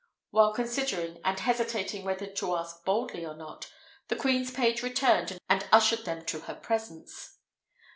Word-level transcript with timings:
While 0.31 0.51
considering, 0.53 1.21
and 1.23 1.39
hesitating 1.39 2.03
whether 2.03 2.25
to 2.25 2.55
ask 2.55 2.83
boldly 2.83 3.23
or 3.23 3.35
not, 3.35 3.71
the 4.07 4.15
queen's 4.15 4.49
page 4.49 4.81
returned 4.81 5.37
and 5.47 5.67
ushered 5.71 6.05
them 6.05 6.25
to 6.25 6.39
her 6.39 6.55
presence. 6.55 7.37